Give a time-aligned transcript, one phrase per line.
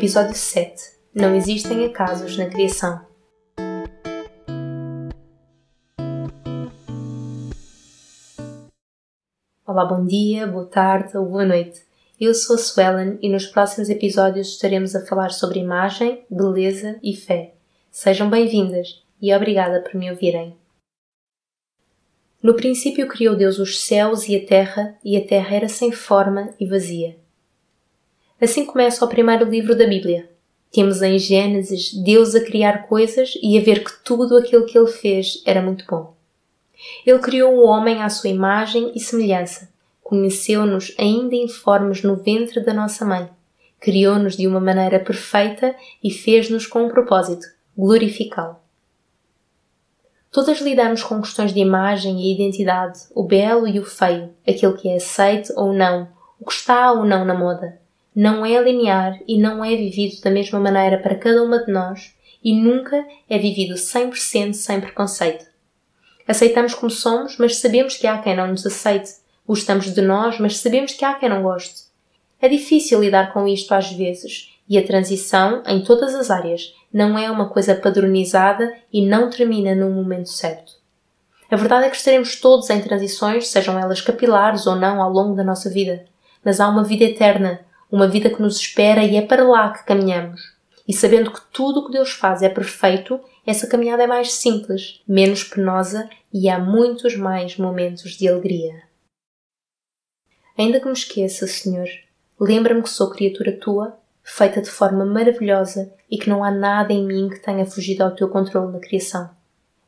[0.00, 0.82] Episódio 7
[1.14, 3.04] Não existem acasos na criação.
[9.66, 11.82] Olá, bom dia, boa tarde ou boa noite.
[12.18, 17.14] Eu sou a Suelen e nos próximos episódios estaremos a falar sobre imagem, beleza e
[17.14, 17.52] fé.
[17.90, 20.56] Sejam bem-vindas e obrigada por me ouvirem.
[22.42, 26.54] No princípio criou Deus os céus e a terra, e a terra era sem forma
[26.58, 27.19] e vazia.
[28.40, 30.30] Assim começa o primeiro livro da Bíblia.
[30.72, 34.90] Temos em Gênesis Deus a criar coisas e a ver que tudo aquilo que ele
[34.90, 36.14] fez era muito bom.
[37.04, 39.68] Ele criou o homem à sua imagem e semelhança.
[40.02, 43.28] Conheceu-nos ainda informes no ventre da nossa mãe.
[43.78, 48.56] Criou-nos de uma maneira perfeita e fez-nos com um propósito: glorificá-lo.
[50.30, 54.88] Todas lidamos com questões de imagem e identidade, o belo e o feio, aquilo que
[54.88, 56.08] é aceito ou não,
[56.40, 57.80] o que está ou não na moda
[58.14, 62.14] não é linear e não é vivido da mesma maneira para cada uma de nós
[62.42, 65.46] e nunca é vivido 100% sem preconceito.
[66.26, 69.14] Aceitamos como somos, mas sabemos que há quem não nos aceite.
[69.46, 71.90] Gostamos de nós, mas sabemos que há quem não goste.
[72.40, 77.18] É difícil lidar com isto às vezes, e a transição, em todas as áreas, não
[77.18, 80.72] é uma coisa padronizada e não termina no momento certo.
[81.50, 85.34] A verdade é que estaremos todos em transições, sejam elas capilares ou não, ao longo
[85.34, 86.04] da nossa vida.
[86.44, 89.84] Mas há uma vida eterna, uma vida que nos espera e é para lá que
[89.84, 90.40] caminhamos.
[90.86, 95.02] E sabendo que tudo o que Deus faz é perfeito, essa caminhada é mais simples,
[95.06, 98.82] menos penosa e há muitos mais momentos de alegria.
[100.56, 101.88] Ainda que me esqueça, Senhor,
[102.38, 107.04] lembra-me que sou criatura tua, feita de forma maravilhosa e que não há nada em
[107.04, 109.30] mim que tenha fugido ao teu controle na criação.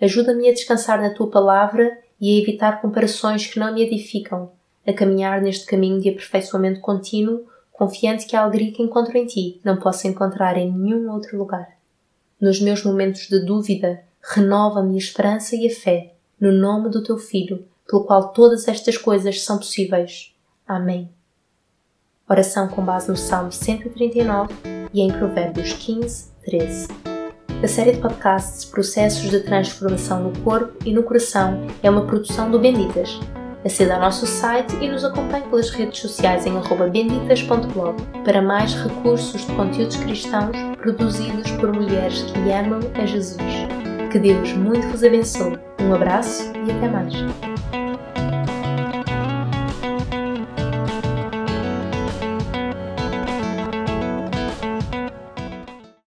[0.00, 4.52] Ajuda-me a descansar na tua palavra e a evitar comparações que não me edificam,
[4.86, 9.60] a caminhar neste caminho de aperfeiçoamento contínuo confiante que a alegria que encontro em ti
[9.62, 11.68] não posso encontrar em nenhum outro lugar.
[12.40, 17.18] Nos meus momentos de dúvida, renova-me a esperança e a fé, no nome do teu
[17.18, 20.34] Filho, pelo qual todas estas coisas são possíveis.
[20.66, 21.10] Amém.
[22.28, 24.52] Oração com base no Salmo 139
[24.92, 26.88] e em Provérbios 15, 13.
[27.62, 32.50] A série de podcasts Processos de Transformação no Corpo e no Coração é uma produção
[32.50, 33.18] do Benditas
[33.66, 36.52] Acede ao nosso site e nos acompanhe pelas redes sociais em
[36.92, 43.42] benditas.blog para mais recursos de conteúdos cristãos produzidos por mulheres que amam a Jesus.
[44.12, 45.58] Que Deus muito vos abençoe.
[45.80, 47.12] Um abraço e até mais.